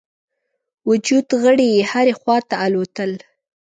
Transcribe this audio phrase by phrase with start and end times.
[0.89, 3.11] وجود غړي هري خواته الوتل.